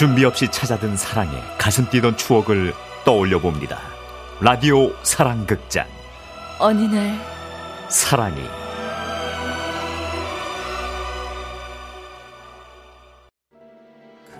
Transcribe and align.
준비 0.00 0.24
없이 0.24 0.48
찾아든 0.50 0.96
사랑에 0.96 1.30
가슴 1.58 1.86
뛰던 1.90 2.16
추억을 2.16 2.72
떠올려 3.04 3.38
봅니다. 3.38 3.80
라디오 4.40 4.94
사랑극장. 5.02 5.86
어느 6.58 6.80
날 6.84 7.20
사랑이 7.90 8.40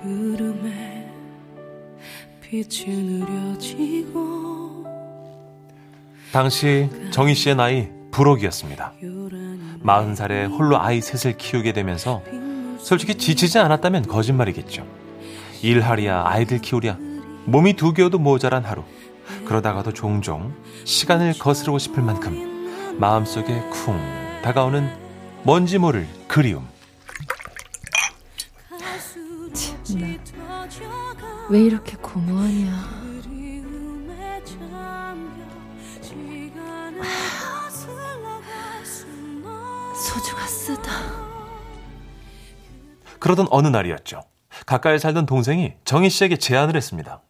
구름에 0.01 1.07
빛이 2.41 2.87
느려지고 2.89 4.87
당시 6.33 6.89
정희 7.11 7.35
씨의 7.35 7.57
나이 7.57 7.91
불혹이었습니다. 8.13 8.95
마흔 9.83 10.15
살에 10.15 10.47
홀로 10.47 10.81
아이 10.81 11.03
셋을 11.03 11.37
키우게 11.37 11.75
되면서 11.75 12.23
솔직히 12.79 13.17
지치지 13.17 13.59
않았다면 13.59 14.07
거짓말이겠죠. 14.07 15.00
일하랴 15.63 16.25
아이들 16.27 16.59
키우랴 16.61 16.97
몸이 17.45 17.75
두 17.75 17.93
개여도 17.93 18.19
모자란 18.19 18.65
하루. 18.65 18.85
그러다가도 19.45 19.93
종종 19.93 20.55
시간을 20.85 21.39
거스르고 21.39 21.79
싶을 21.79 22.03
만큼 22.03 22.97
마음속에 22.99 23.61
쿵 23.71 23.99
다가오는 24.43 24.89
뭔지 25.43 25.79
모를 25.79 26.07
그리움. 26.29 26.69
왜 31.49 31.61
이렇게 31.61 31.97
고마워하냐 31.97 33.01
거슬러갈 37.41 38.87
순 38.87 39.45
소주가 39.95 40.47
쓰다 40.47 40.93
그러던 43.19 43.49
어느 43.51 43.67
날이었죠. 43.67 44.23
가까이 44.71 45.01
살던 45.01 45.27
동생이 45.27 45.73
정희 45.85 46.09
씨에게 46.11 46.37
제안을 46.37 46.77
했습니다. 46.77 47.21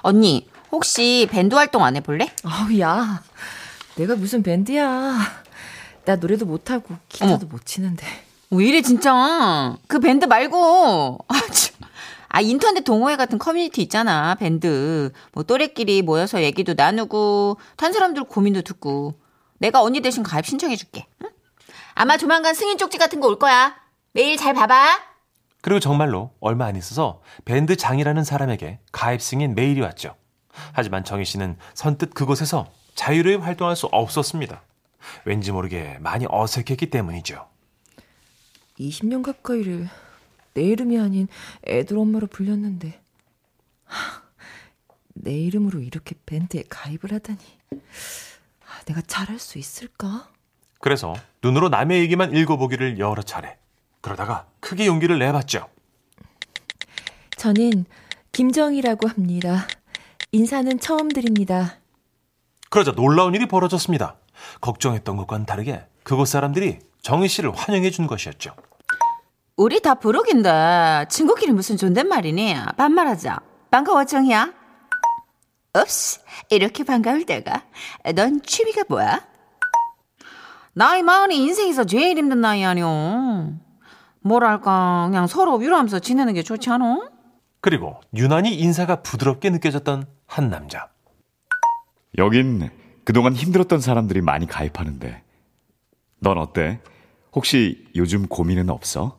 언니, 0.00 0.48
혹시 0.72 1.28
밴드 1.30 1.54
활동 1.54 1.84
안 1.84 1.94
해볼래? 1.94 2.32
아우 2.42 2.78
야 2.80 3.22
내가 3.96 4.16
무슨 4.16 4.42
밴드야 4.42 5.14
나 6.06 6.16
노래도 6.16 6.46
못하고 6.46 6.96
기타도 7.10 7.34
어머. 7.34 7.44
못 7.50 7.66
치는데 7.66 8.06
왜 8.50 8.64
이래, 8.66 8.80
진짜. 8.80 9.76
그 9.88 9.98
밴드 9.98 10.24
말고. 10.24 11.18
아, 11.28 11.34
참. 11.52 11.74
아, 12.28 12.40
인터넷 12.40 12.84
동호회 12.84 13.16
같은 13.16 13.38
커뮤니티 13.38 13.82
있잖아, 13.82 14.36
밴드. 14.36 15.12
뭐, 15.32 15.42
또래끼리 15.42 16.00
모여서 16.02 16.40
얘기도 16.44 16.74
나누고, 16.74 17.58
딴 17.76 17.92
사람들 17.92 18.22
고민도 18.24 18.62
듣고. 18.62 19.14
내가 19.58 19.82
언니 19.82 20.00
대신 20.00 20.22
가입 20.22 20.46
신청해줄게. 20.46 21.06
응? 21.24 21.28
아마 21.94 22.16
조만간 22.16 22.54
승인 22.54 22.78
쪽지 22.78 22.98
같은 22.98 23.18
거 23.18 23.26
올 23.26 23.36
거야. 23.40 23.74
매일 24.12 24.36
잘 24.36 24.54
봐봐. 24.54 25.15
그리고 25.66 25.80
정말로 25.80 26.30
얼마 26.38 26.66
안 26.66 26.76
있어서 26.76 27.20
밴드 27.44 27.74
장이라는 27.74 28.22
사람에게 28.22 28.78
가입 28.92 29.20
승인 29.20 29.56
메일이 29.56 29.80
왔죠. 29.80 30.14
하지만 30.70 31.02
정희 31.02 31.24
씨는 31.24 31.56
선뜻 31.74 32.14
그곳에서 32.14 32.70
자유로이 32.94 33.34
활동할 33.34 33.74
수 33.74 33.86
없었습니다. 33.86 34.62
왠지 35.24 35.50
모르게 35.50 35.98
많이 35.98 36.24
어색했기 36.28 36.88
때문이죠. 36.88 37.48
20년 38.78 39.24
가까이를 39.24 39.88
내 40.54 40.62
이름이 40.62 41.00
아닌 41.00 41.26
애들 41.66 41.98
엄마로 41.98 42.28
불렸는데 42.28 43.00
하, 43.86 44.22
내 45.14 45.36
이름으로 45.36 45.80
이렇게 45.80 46.14
밴드에 46.26 46.62
가입을 46.68 47.12
하다니 47.12 47.40
아, 47.72 48.84
내가 48.84 49.00
잘할 49.00 49.40
수 49.40 49.58
있을까? 49.58 50.28
그래서 50.78 51.16
눈으로 51.42 51.70
남의 51.70 52.02
얘기만 52.02 52.36
읽어보기를 52.36 53.00
여러 53.00 53.20
차례. 53.22 53.58
그러다가 54.06 54.46
크게 54.60 54.86
용기를 54.86 55.18
내봤죠. 55.18 55.66
저는 57.36 57.86
김정희라고 58.30 59.08
합니다. 59.08 59.66
인사는 60.30 60.78
처음 60.78 61.08
드립니다. 61.08 61.78
그러자 62.70 62.92
놀라운 62.92 63.34
일이 63.34 63.48
벌어졌습니다. 63.48 64.14
걱정했던 64.60 65.16
것과는 65.16 65.44
다르게 65.44 65.88
그곳 66.04 66.28
사람들이 66.28 66.78
정희 67.02 67.26
씨를 67.26 67.52
환영해 67.52 67.90
준 67.90 68.06
것이었죠. 68.06 68.54
우리 69.56 69.80
다 69.80 69.96
부록인데, 69.96 71.06
친구끼리 71.08 71.50
무슨 71.50 71.76
존댓말이니? 71.76 72.54
반말하자. 72.76 73.40
반가워, 73.72 74.04
정이야. 74.04 74.52
없이, 75.72 76.20
이렇게 76.50 76.84
반가울 76.84 77.26
때가. 77.26 77.64
넌 78.14 78.40
취미가 78.40 78.84
뭐야? 78.88 79.26
나이 80.74 81.02
마흔이 81.02 81.38
인생에서 81.38 81.82
제일 81.82 82.18
힘든 82.18 82.40
나이 82.40 82.64
아니오. 82.64 83.65
뭐랄까, 84.26 85.06
그냥 85.08 85.26
서로 85.26 85.56
위로하면서 85.56 86.00
지내는 86.00 86.34
게 86.34 86.42
좋지 86.42 86.68
않어? 86.70 87.08
그리고 87.60 88.00
유난히 88.14 88.54
인사가 88.54 89.02
부드럽게 89.02 89.50
느껴졌던 89.50 90.06
한 90.26 90.50
남자. 90.50 90.88
여긴 92.18 92.70
그동안 93.04 93.34
힘들었던 93.34 93.80
사람들이 93.80 94.20
많이 94.20 94.46
가입하는데 94.46 95.22
넌 96.18 96.38
어때? 96.38 96.80
혹시 97.32 97.86
요즘 97.94 98.26
고민은 98.26 98.70
없어? 98.70 99.18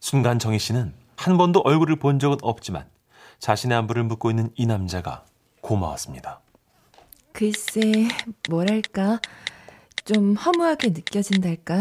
순간 0.00 0.38
정희 0.38 0.58
씨는 0.58 0.94
한 1.16 1.36
번도 1.36 1.60
얼굴을 1.60 1.96
본 1.96 2.18
적은 2.18 2.38
없지만 2.42 2.86
자신의 3.40 3.76
안부를 3.78 4.04
묻고 4.04 4.30
있는 4.30 4.50
이 4.54 4.66
남자가 4.66 5.24
고마웠습니다. 5.60 6.40
글쎄, 7.32 8.08
뭐랄까, 8.48 9.20
좀 10.04 10.34
허무하게 10.34 10.88
느껴진달까. 10.88 11.80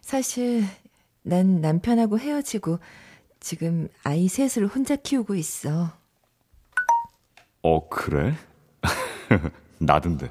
사실, 0.00 0.64
난 1.28 1.60
남편하고 1.60 2.20
헤어지고, 2.20 2.78
지금 3.40 3.88
아이 4.04 4.28
셋을 4.28 4.68
혼자 4.68 4.94
키우고 4.94 5.34
있어. 5.34 5.90
어 7.62 7.88
그래? 7.88 8.34
나던데. 9.78 10.30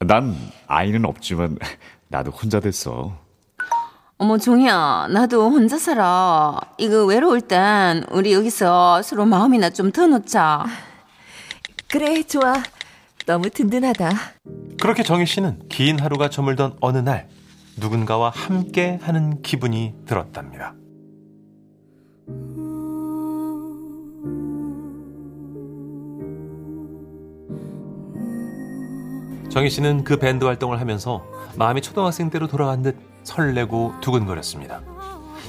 난 0.00 0.36
아이는 0.66 1.06
없지만 1.06 1.56
나도 2.08 2.30
혼자 2.30 2.60
됐어. 2.60 3.16
어머, 4.18 4.36
종이야, 4.36 5.08
나도 5.10 5.48
혼자 5.50 5.78
살아. 5.78 6.60
이거 6.76 7.06
외로울 7.06 7.40
땐 7.40 8.04
우리 8.10 8.34
여기서 8.34 9.00
서로 9.02 9.24
마음이나 9.24 9.70
좀 9.70 9.90
더 9.92 10.06
놓자. 10.06 10.66
그래, 11.88 12.22
좋아. 12.22 12.62
너무 13.24 13.48
든든하다. 13.48 14.10
그렇게 14.80 15.02
정희 15.02 15.24
씨는 15.26 15.68
긴 15.70 15.98
하루가 15.98 16.28
저물던 16.28 16.76
어느 16.80 16.98
날 16.98 17.28
누군가와 17.82 18.30
함께 18.30 18.98
하는 19.02 19.42
기분이 19.42 19.94
들었답니다. 20.06 20.74
정희 29.50 29.68
씨는 29.68 30.04
그 30.04 30.16
밴드 30.16 30.44
활동을 30.44 30.80
하면서 30.80 31.26
마음이 31.56 31.82
초등학생 31.82 32.30
때로 32.30 32.46
돌아간 32.46 32.82
듯 32.82 32.96
설레고 33.24 33.94
두근거렸습니다. 34.00 34.80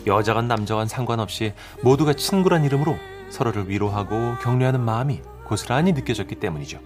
여자간 0.05 0.47
남자간 0.47 0.87
상관없이 0.87 1.53
모두가 1.83 2.13
친구란 2.13 2.65
이름으로 2.65 2.97
서로를 3.29 3.69
위로하고 3.69 4.35
격려하는 4.41 4.81
마음이 4.81 5.21
고스란히 5.45 5.93
느껴졌기 5.93 6.35
때문이죠. 6.35 6.79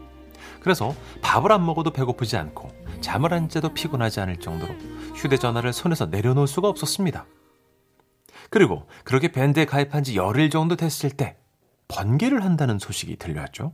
그래서 0.60 0.94
밥을 1.22 1.52
안 1.52 1.66
먹어도 1.66 1.92
배고프지 1.92 2.38
않고 2.38 2.70
잠을 3.02 3.34
안 3.34 3.50
자도 3.50 3.74
피곤하지 3.74 4.20
않을 4.20 4.38
정도로 4.38 4.74
휴대전화를 5.18 5.74
손에서 5.74 6.06
내려놓을 6.06 6.48
수가 6.48 6.68
없었습니다. 6.70 7.26
그리고 8.50 8.88
그렇게 9.04 9.30
밴드에 9.32 9.66
가입한 9.66 10.04
지 10.04 10.16
열흘 10.16 10.50
정도 10.50 10.76
됐을 10.76 11.10
때 11.10 11.36
번개를 11.90 12.44
한다는 12.46 12.80
소식이 12.80 13.18
들려왔죠. 13.18 13.74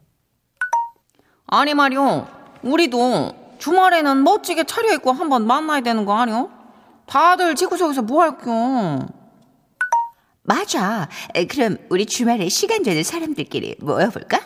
아니 1.47 1.73
말이오. 1.73 2.25
우리도 2.63 3.55
주말에는 3.59 4.23
멋지게 4.23 4.63
차려입고 4.63 5.11
한번 5.11 5.45
만나야 5.45 5.81
되는 5.81 6.05
거 6.05 6.17
아니오? 6.17 6.49
다들 7.05 7.55
지구석에서 7.55 8.01
뭐 8.03 8.21
할겨? 8.23 9.05
맞아. 10.43 11.07
그럼 11.49 11.77
우리 11.89 12.05
주말에 12.05 12.49
시간 12.49 12.83
되는 12.83 13.03
사람들끼리 13.03 13.77
모여볼까? 13.81 14.39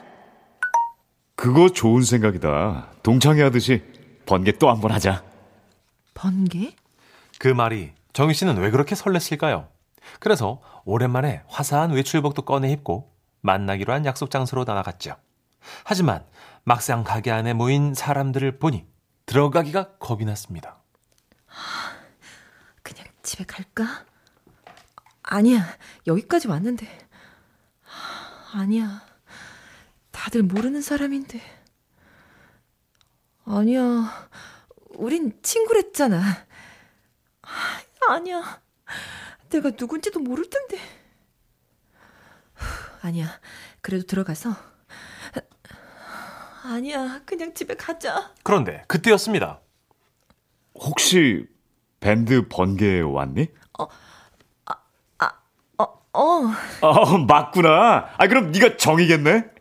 그거 1.35 1.69
좋은 1.69 2.01
생각이다. 2.01 2.89
동창회 3.03 3.43
하듯이 3.43 3.83
번개 4.25 4.51
또 4.53 4.69
한 4.69 4.81
번 4.81 4.91
하자. 4.91 5.23
번개? 6.13 6.73
그 7.39 7.47
말이 7.47 7.93
정희 8.13 8.33
씨는 8.33 8.57
왜 8.57 8.71
그렇게 8.71 8.95
설렜을까요? 8.95 9.69
그래서 10.19 10.61
오랜만에 10.85 11.43
화사한 11.47 11.91
외출복도 11.91 12.43
꺼내 12.43 12.71
입고 12.71 13.13
만나기로 13.41 13.93
한 13.93 14.05
약속 14.05 14.31
장소로 14.31 14.63
나아갔죠. 14.63 15.15
하지만 15.83 16.25
막상 16.63 17.03
가게 17.03 17.31
안에 17.31 17.53
모인 17.53 17.93
사람들을 17.93 18.59
보니 18.59 18.85
들어가기가 19.25 19.97
겁이 19.97 20.25
났습니다. 20.25 20.81
그냥 22.81 23.05
집에 23.21 23.43
갈까? 23.45 24.05
아니야, 25.21 25.67
여기까지 26.07 26.47
왔는데. 26.47 26.87
아니야, 28.53 29.01
다들 30.11 30.43
모르는 30.43 30.81
사람인데. 30.81 31.41
아니야, 33.45 34.29
우린 34.95 35.37
친구랬잖아. 35.43 36.21
아니야, 38.09 38.61
내가 39.49 39.71
누군지도 39.71 40.19
모를 40.19 40.49
텐데. 40.49 40.79
아니야. 43.01 43.27
그래도 43.81 44.05
들어가서. 44.05 44.55
아니야. 46.63 47.21
그냥 47.25 47.53
집에 47.53 47.75
가자. 47.75 48.33
그런데 48.43 48.83
그때였습니다. 48.87 49.61
혹시 50.75 51.47
밴드 51.99 52.47
번개 52.47 52.99
왔니? 53.01 53.47
어, 53.79 53.87
어, 56.19 56.47
어, 56.81 57.17
맞구나. 57.27 58.09
아, 58.17 58.27
그럼 58.27 58.51
네가 58.51 58.77
정이겠네? 58.77 59.51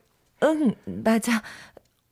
응, 0.42 0.74
맞아. 0.86 1.42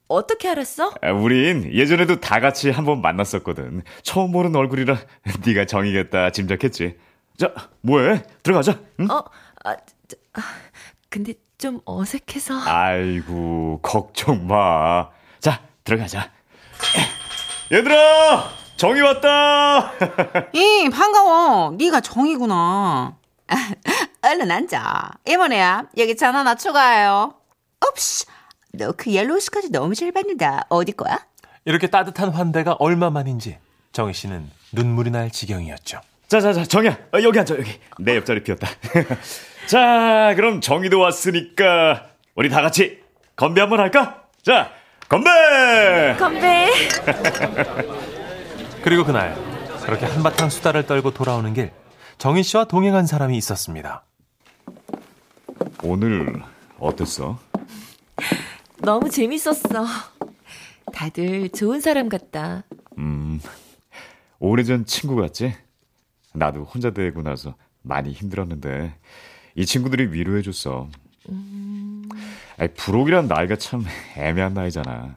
어떻게 0.08 0.48
알았어? 0.48 0.92
아, 1.02 1.10
우린 1.12 1.72
예전에도 1.72 2.20
다 2.20 2.40
같이 2.40 2.70
한번 2.70 3.00
만났었거든. 3.00 3.82
처음 4.02 4.32
보는 4.32 4.54
얼굴이라 4.54 4.96
네가 5.46 5.64
정이겠다 5.66 6.30
짐작했지. 6.30 6.96
자, 7.38 7.52
뭐해? 7.80 8.22
들어가자. 8.42 8.78
응? 9.00 9.10
어, 9.10 9.24
아, 9.64 9.76
저, 10.06 10.16
아, 10.34 10.42
근데 11.08 11.34
좀 11.58 11.80
어색해서. 11.84 12.60
아이고, 12.64 13.80
걱정 13.82 14.46
마. 14.46 15.08
자, 15.40 15.62
들어가자. 15.84 16.30
얘들아! 17.72 18.50
정이 18.76 19.00
왔다! 19.00 19.92
이 20.52 20.88
반가워. 20.90 21.72
네가 21.78 22.00
정이구나. 22.00 23.16
얼른 24.22 24.50
앉아. 24.50 25.10
이모네야 25.26 25.86
여기 25.98 26.16
전 26.16 26.34
하나 26.34 26.54
추가해요. 26.54 27.34
옵시. 27.88 28.26
너 28.76 28.92
그 28.96 29.12
yellow 29.12 29.40
스커트 29.40 29.70
너무 29.70 29.94
잘 29.94 30.12
받는다. 30.12 30.66
어디 30.68 30.92
거야? 30.92 31.18
이렇게 31.64 31.86
따뜻한 31.88 32.30
환대가 32.30 32.72
얼마만인지 32.78 33.58
정희 33.92 34.12
씨는 34.14 34.50
눈물이 34.72 35.10
날 35.10 35.30
지경이었죠. 35.30 36.00
자, 36.28 36.40
자, 36.40 36.52
자, 36.52 36.64
정이야. 36.64 36.90
어, 37.14 37.22
여기 37.22 37.38
앉아, 37.38 37.54
여기. 37.56 37.70
내 37.98 38.16
옆자리 38.16 38.42
비었다. 38.42 38.66
자, 39.66 40.32
그럼 40.36 40.60
정이도 40.60 40.98
왔으니까, 40.98 42.06
우리 42.34 42.48
다 42.48 42.60
같이 42.60 42.98
건배 43.36 43.60
한번 43.60 43.80
할까? 43.80 44.24
자, 44.42 44.70
건배! 45.08 45.30
건배. 46.18 46.68
그리고 48.82 49.04
그날 49.04 49.36
그렇게 49.84 50.06
한바탕 50.06 50.50
수다를 50.50 50.86
떨고 50.86 51.12
돌아오는 51.12 51.52
길 51.54 51.70
정희 52.18 52.42
씨와 52.42 52.64
동행한 52.64 53.06
사람이 53.06 53.36
있었습니다. 53.38 54.04
오늘 55.82 56.42
어땠어? 56.78 57.38
너무 58.84 59.08
재밌었어. 59.08 59.86
다들 60.92 61.48
좋은 61.50 61.81
사람 61.81 62.08
같다. 62.08 62.64
음, 62.98 63.40
오래전 64.38 64.84
친구 64.84 65.16
같지? 65.16 65.54
나도 66.34 66.64
혼자 66.64 66.90
되고 66.90 67.22
나서 67.22 67.54
많이 67.82 68.12
힘들었는데, 68.12 68.94
이 69.54 69.66
친구들이 69.66 70.12
위로해줬어. 70.12 70.88
아니, 72.58 72.75
부록이란 72.75 73.26
나이가 73.26 73.56
참 73.56 73.84
애매한 74.16 74.52
나이잖아. 74.54 75.16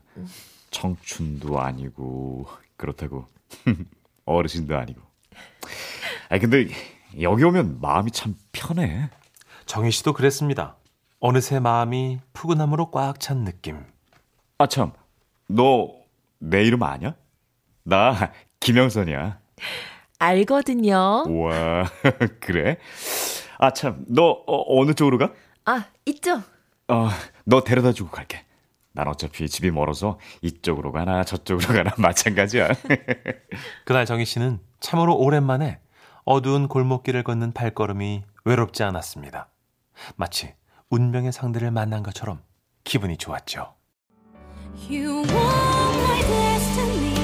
청춘도 0.72 1.60
아니고, 1.60 2.48
그렇다고. 2.78 3.26
어르신도 4.26 4.78
아니고. 4.78 5.02
아니, 6.30 6.42
근데 6.42 6.68
여기 7.22 7.44
오면 7.44 7.80
마음이 7.82 8.12
참 8.12 8.36
편해. 8.52 9.10
정희 9.66 9.92
씨도 9.92 10.14
그랬습니다. 10.14 10.78
어느새 11.20 11.60
마음이 11.60 12.20
푸근함으로 12.34 12.92
꽉 12.92 13.20
찬 13.20 13.44
느낌. 13.44 13.84
아, 14.58 14.68
참. 14.68 14.92
너 15.50 15.98
내 16.40 16.64
이름 16.64 16.84
아냐? 16.84 17.16
나 17.84 18.32
김영선이야. 18.60 19.40
알거든요. 20.20 21.24
우와, 21.28 21.86
그래? 22.42 22.78
아, 23.58 23.72
참. 23.72 24.06
너 24.08 24.44
어, 24.46 24.86
느 24.86 24.94
쪽으로 24.94 25.18
가? 25.18 25.34
아, 25.66 25.86
있죠? 26.06 26.44
어, 26.88 27.10
너 27.46 27.64
데려다 27.64 27.92
주고 27.92 28.12
갈게. 28.12 28.46
난 28.94 29.08
어차피 29.08 29.48
집이 29.48 29.70
멀어서 29.72 30.20
이쪽으로 30.42 30.92
가나 30.92 31.24
저쪽으로 31.24 31.68
가나 31.74 31.92
마찬가지야. 32.00 32.70
그날 33.86 34.06
정희 34.06 34.26
씨는 34.26 34.60
참으로 34.80 35.16
오랜만에 35.16 35.80
어두운 36.26 36.68
골목길을 36.68 37.24
걷는 37.24 37.54
발걸음이 37.54 38.24
외롭지 38.46 38.84
않았습니다. 38.84 39.50
마치 40.16 40.54
운명의 40.90 41.32
상대를 41.32 41.72
만난 41.72 42.02
것처럼 42.04 42.42
기분이 42.84 43.18
좋았죠. 43.18 43.74
You 44.90 45.24
are 45.26 46.04
my 46.04 46.22
destiny. 46.22 47.16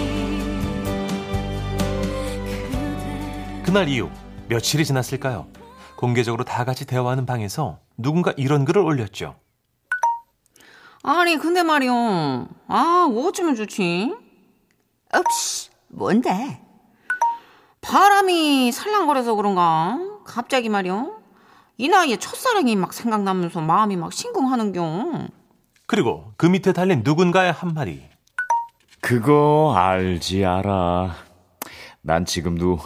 그대 3.59 3.63
그날 3.63 3.87
이후 3.87 4.09
며칠이 4.49 4.83
지났을까요? 4.85 5.47
공개적으로 5.95 6.43
다 6.43 6.65
같이 6.65 6.85
대화하는 6.85 7.25
방에서 7.25 7.79
누군가 7.97 8.33
이런 8.35 8.65
글을 8.65 8.81
올렸죠. 8.81 9.35
아니 11.03 11.37
근데 11.37 11.63
말이요. 11.63 12.47
아 12.67 13.07
어쩌면 13.09 13.55
좋지? 13.55 14.13
옵시. 15.15 15.69
뭔데? 15.89 16.59
바람이 17.81 18.71
살랑거려서 18.71 19.35
그런가? 19.35 19.99
갑자기 20.25 20.69
말이요. 20.69 21.22
이 21.77 21.87
나이에 21.89 22.17
첫사랑이 22.17 22.75
막 22.75 22.93
생각나면서 22.93 23.61
마음이 23.61 23.95
막 23.97 24.13
심쿵하는겨. 24.13 25.27
그리고 25.87 26.33
그 26.37 26.45
밑에 26.45 26.71
달린 26.71 27.01
누군가의 27.03 27.51
한마디. 27.51 28.07
그거 29.01 29.73
알지 29.75 30.45
알아. 30.45 31.15
난 32.01 32.25
지금도 32.25 32.79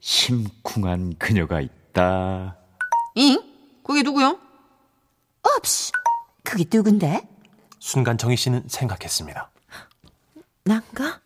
심쿵한 0.00 1.14
그녀가 1.18 1.60
있다. 1.60 2.56
잉? 3.14 3.40
그게 3.84 4.02
누구요? 4.02 4.38
옵시. 5.56 5.92
그게 6.42 6.64
누군데? 6.70 7.22
순간 7.78 8.18
정희 8.18 8.36
씨는 8.36 8.64
생각했습니다. 8.66 9.50
난가? 10.64 11.20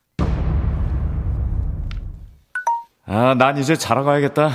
아, 3.06 3.34
난 3.34 3.58
이제 3.58 3.76
자러 3.76 4.04
가야겠다. 4.04 4.50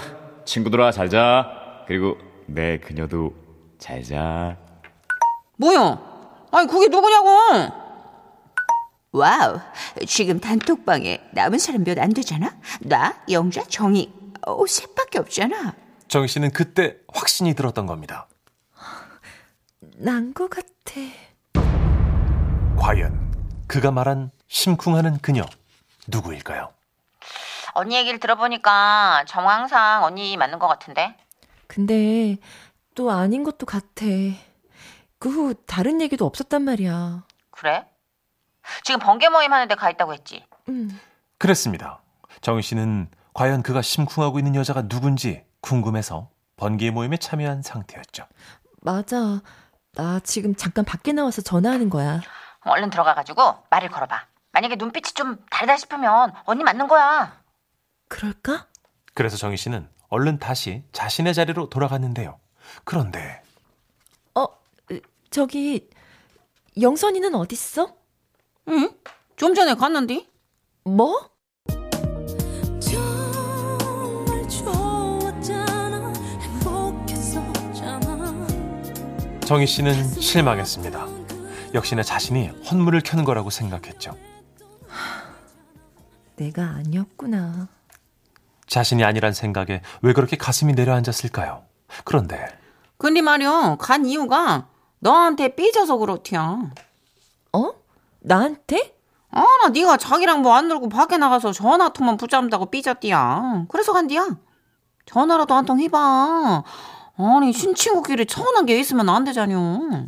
친구들아 0.45 0.91
잘 0.91 1.09
자. 1.09 1.49
그리고 1.87 2.17
내 2.53 2.77
그녀도 2.79 3.33
잘 3.79 4.03
자. 4.03 4.57
뭐요? 5.57 6.47
아니 6.51 6.67
그게 6.67 6.87
누구냐고? 6.87 7.29
wow. 9.11 9.59
지금 10.07 10.39
단톡방에 10.39 11.29
남은 11.33 11.59
사람 11.59 11.83
몇 11.83 11.97
안 11.99 12.13
되잖아? 12.13 12.51
나, 12.81 13.15
영자, 13.29 13.63
정희. 13.67 14.13
어, 14.47 14.65
셋밖에 14.65 15.19
없잖아. 15.19 15.73
정희 16.07 16.27
씨는 16.27 16.51
그때 16.51 16.95
확신이 17.13 17.53
들었던 17.53 17.85
겁니다. 17.85 18.27
난거 19.97 20.47
같아. 20.47 20.65
과연 22.77 23.31
그가 23.67 23.91
말한 23.91 24.31
심쿵하는 24.47 25.19
그녀 25.19 25.43
누구일까요? 26.07 26.69
언니 27.73 27.95
얘기를 27.95 28.19
들어보니까 28.19 29.23
정황상 29.27 30.03
언니 30.03 30.35
맞는 30.37 30.59
것 30.59 30.67
같은데. 30.67 31.15
근데 31.71 32.37
또 32.95 33.11
아닌 33.11 33.43
것도 33.45 33.65
같아. 33.65 34.05
그 35.19 35.29
후 35.29 35.53
다른 35.65 36.01
얘기도 36.01 36.25
없었단 36.25 36.63
말이야. 36.63 37.23
그래? 37.51 37.85
지금 38.83 38.99
번개 38.99 39.29
모임 39.29 39.53
하는데 39.53 39.73
가 39.75 39.89
있다고 39.89 40.13
했지. 40.13 40.45
음, 40.67 40.99
그랬습니다. 41.37 42.01
정희 42.41 42.61
씨는 42.61 43.09
과연 43.33 43.63
그가 43.63 43.81
심쿵하고 43.81 44.39
있는 44.39 44.55
여자가 44.55 44.87
누군지 44.89 45.45
궁금해서 45.61 46.29
번개 46.57 46.91
모임에 46.91 47.15
참여한 47.17 47.61
상태였죠. 47.61 48.25
맞아. 48.81 49.41
나 49.93 50.19
지금 50.21 50.55
잠깐 50.55 50.83
밖에 50.83 51.13
나와서 51.13 51.41
전화하는 51.41 51.89
거야. 51.89 52.19
얼른 52.61 52.89
들어가가지고 52.89 53.63
말을 53.69 53.89
걸어봐. 53.89 54.25
만약에 54.51 54.75
눈빛이 54.75 55.13
좀 55.13 55.37
다르다 55.49 55.77
싶으면 55.77 56.33
언니 56.45 56.63
맞는 56.63 56.87
거야. 56.87 57.41
그럴까? 58.09 58.67
그래서 59.13 59.37
정희 59.37 59.55
씨는 59.55 59.87
얼른 60.11 60.39
다시 60.39 60.83
자신의 60.91 61.33
자리로 61.33 61.69
돌아갔는데요. 61.69 62.37
그런데 62.83 63.41
어, 64.35 64.45
저기 65.29 65.89
영선이는 66.79 67.33
어딨어? 67.33 67.95
응? 68.67 68.89
좀 69.37 69.55
전에 69.55 69.73
갔는데? 69.73 70.27
뭐? 70.83 71.31
정희 79.45 79.67
씨는 79.67 80.07
실망했습니다. 80.07 81.07
역시나 81.73 82.03
자신이 82.03 82.47
헌물을 82.69 83.01
켜는 83.01 83.23
거라고 83.25 83.49
생각했죠. 83.49 84.15
내가 86.37 86.63
아니었구나. 86.63 87.67
자신이 88.71 89.03
아니란 89.03 89.33
생각에 89.33 89.81
왜 90.01 90.13
그렇게 90.13 90.37
가슴이 90.37 90.71
내려앉았을까요? 90.73 91.63
그런데 92.05 92.47
근데 92.97 93.19
말이야, 93.21 93.75
간 93.79 94.05
이유가 94.05 94.67
너한테 94.99 95.55
삐져서 95.55 95.97
그렇디야. 95.97 96.59
어? 97.51 97.71
나한테? 98.21 98.95
아, 99.31 99.41
나 99.63 99.69
네가 99.69 99.97
자기랑 99.97 100.41
뭐 100.41 100.53
안 100.53 100.69
놀고 100.69 100.87
밖에 100.87 101.17
나가서 101.17 101.51
전화 101.51 101.89
통만 101.89 102.15
붙잡는다고 102.15 102.67
삐졌디야. 102.67 103.65
그래서 103.67 103.91
간디야. 103.91 104.27
전화라도 105.05 105.53
한 105.53 105.65
통 105.65 105.79
해봐. 105.81 106.63
아니 107.17 107.51
신친구끼리 107.51 108.25
서운한 108.29 108.65
게 108.65 108.79
있으면 108.79 109.09
안 109.09 109.25
되잖요. 109.25 110.07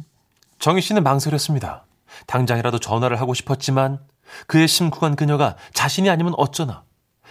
정희 0.59 0.81
씨는 0.81 1.03
망설였습니다. 1.03 1.85
당장이라도 2.27 2.79
전화를 2.79 3.19
하고 3.19 3.33
싶었지만 3.33 3.99
그의 4.47 4.69
심쿵한 4.69 5.17
그녀가 5.17 5.57
자신이 5.73 6.09
아니면 6.09 6.33
어쩌나 6.37 6.83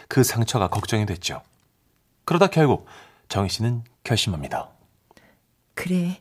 그 0.09 0.23
상처가 0.25 0.68
걱정이 0.68 1.06
됐죠. 1.06 1.42
그러다 2.25 2.47
결국 2.49 2.87
정희 3.28 3.49
씨는 3.49 3.85
결심합니다. 4.04 4.71
그래. 5.75 6.21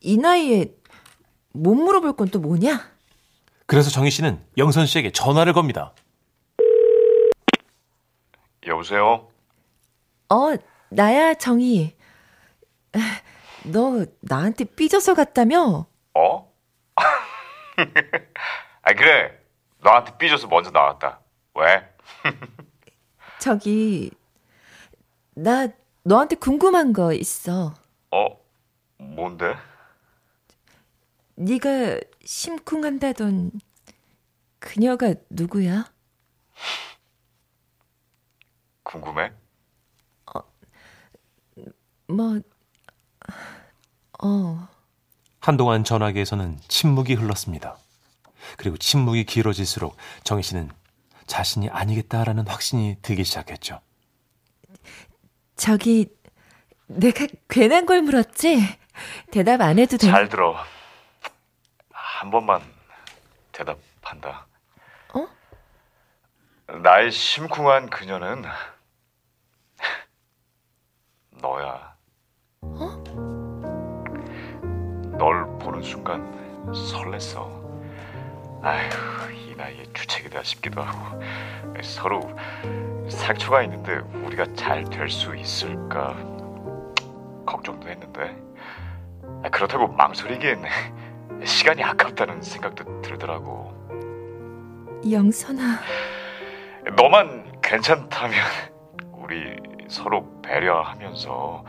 이 0.00 0.16
나이에 0.16 0.66
못 1.52 1.74
물어볼 1.74 2.16
건 2.16 2.28
또 2.30 2.38
뭐냐? 2.40 2.90
그래서 3.66 3.90
정희 3.90 4.10
씨는 4.10 4.44
영선 4.58 4.86
씨에게 4.86 5.10
전화를 5.10 5.52
겁니다. 5.52 5.92
여보세요? 8.66 9.28
어, 10.28 10.54
나야, 10.90 11.34
정희. 11.34 11.94
아, 12.92 12.98
너 13.64 14.04
나한테 14.20 14.64
삐져서 14.64 15.14
갔다며? 15.14 15.86
어? 16.14 16.52
아 18.82 18.92
그래. 18.94 19.32
너한테 19.82 20.16
삐져서 20.18 20.48
먼저 20.48 20.70
나왔다. 20.70 21.20
왜? 21.54 21.88
저기, 23.38 24.10
나 25.34 25.68
너한테 26.02 26.36
궁금한 26.36 26.92
거 26.92 27.12
있어. 27.12 27.74
어? 28.10 28.26
뭔데? 28.98 29.54
네가 31.36 32.00
심쿵한다던 32.24 33.52
그녀가 34.58 35.14
누구야? 35.30 35.90
궁금해? 38.82 39.32
뭐, 42.08 42.40
어, 44.22 44.68
한동안 45.40 45.82
전화기에서는 45.82 46.60
침묵이 46.68 47.14
흘렀습니다. 47.14 47.76
그리고 48.56 48.76
침묵이 48.76 49.24
길어질수록 49.24 49.96
정희 50.22 50.42
씨는 50.44 50.70
자신이 51.26 51.68
아니겠다라는 51.70 52.46
확신이 52.46 52.96
들기 53.02 53.24
시작했죠. 53.24 53.80
저기, 55.56 56.08
내가 56.86 57.26
괜한 57.48 57.86
걸 57.86 58.02
물었지? 58.02 58.58
대답 59.30 59.60
안 59.60 59.78
해도 59.78 59.96
돼. 59.96 60.06
잘 60.06 60.28
들어. 60.28 60.56
한 61.90 62.30
번만 62.30 62.62
대답한다. 63.52 64.46
어? 65.14 65.28
나의 66.78 67.10
심쿵한 67.10 67.90
그녀는 67.90 68.44
너야. 71.30 71.96
널 75.18 75.58
보는 75.58 75.82
순간 75.82 76.22
설렜어. 76.72 78.62
아휴, 78.62 79.32
이 79.32 79.45
나이에 79.56 79.84
주책이다 79.92 80.42
싶기도 80.42 80.82
하고 80.82 81.20
서로 81.82 82.20
상처가 83.08 83.62
있는데 83.62 83.98
우리가 84.24 84.44
잘 84.54 84.84
될 84.84 85.08
수 85.08 85.34
있을까 85.36 86.14
걱정도 87.46 87.88
했는데 87.88 88.36
아, 89.44 89.48
그렇다고 89.50 89.88
망설이기엔 89.88 90.62
시간이 91.44 91.82
아깝다는 91.82 92.40
생각도 92.42 93.02
들더라고. 93.02 93.74
영선아, 95.10 95.80
너만 96.96 97.60
괜찮다면 97.62 98.38
우리 99.12 99.56
서로 99.88 100.40
배려하면서 100.42 101.64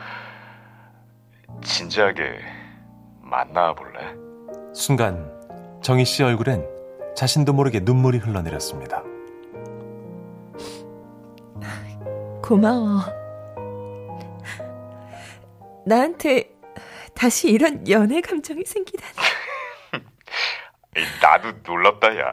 진지하게 1.63 2.39
만나볼래? 3.21 4.15
순간 4.73 5.29
정희 5.83 6.05
씨 6.05 6.23
얼굴엔 6.23 6.65
자신도 7.17 7.51
모르게 7.51 7.79
눈물이 7.79 8.19
흘러내렸습니다. 8.19 9.01
고마워. 12.43 13.01
나한테 15.87 16.51
다시 17.15 17.49
이런 17.49 17.89
연애 17.89 18.21
감정이 18.21 18.63
생기다니. 18.63 19.13
나도 21.19 21.53
놀랍다 21.65 22.19
야. 22.19 22.31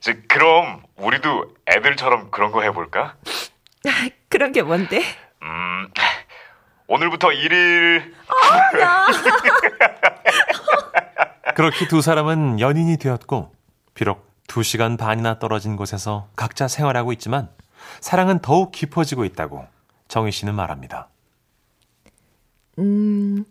저, 0.00 0.12
그럼 0.28 0.82
우리도 0.96 1.54
애들처럼 1.66 2.30
그런 2.30 2.52
거 2.52 2.60
해볼까? 2.60 3.16
아, 3.86 4.08
그런 4.28 4.52
게 4.52 4.60
뭔데? 4.60 5.00
음, 5.40 5.88
오늘부터 6.88 7.28
1일 7.28 8.12
그렇게 11.54 11.88
두 11.88 12.02
사람은 12.02 12.60
연인이 12.60 12.98
되었고 12.98 13.61
비록 13.94 14.30
두 14.46 14.62
시간 14.62 14.96
반이나 14.96 15.38
떨어진 15.38 15.76
곳에서 15.76 16.28
각자 16.36 16.68
생활하고 16.68 17.12
있지만 17.12 17.48
사랑은 18.00 18.40
더욱 18.40 18.72
깊어지고 18.72 19.24
있다고 19.24 19.66
정희 20.08 20.30
씨는 20.32 20.54
말합니다. 20.54 21.08
음, 22.78 23.44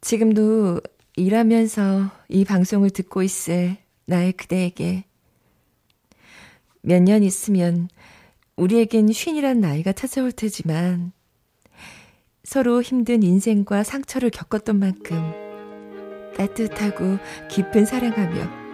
지금도 0.00 0.80
일하면서 1.16 2.10
이 2.28 2.44
방송을 2.44 2.90
듣고 2.90 3.22
있을 3.22 3.76
나의 4.06 4.32
그대에게 4.32 5.04
몇 6.82 7.02
년 7.02 7.22
있으면 7.22 7.88
우리에겐 8.56 9.12
쉰이란 9.12 9.60
나이가 9.60 9.92
찾아올 9.92 10.32
테지만 10.32 11.12
서로 12.44 12.80
힘든 12.80 13.22
인생과 13.22 13.82
상처를 13.82 14.30
겪었던 14.30 14.78
만큼 14.78 15.32
따뜻하고 16.36 17.18
깊은 17.50 17.86
사랑하며 17.86 18.65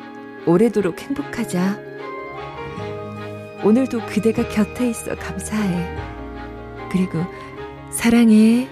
오래도록 0.47 1.01
행복하자. 1.01 1.79
오늘도 3.65 4.07
그대가 4.07 4.49
곁에 4.49 4.91
있어 4.91 5.15
감사해. 5.15 5.97
그리고 6.91 7.25
사랑해. 7.91 8.69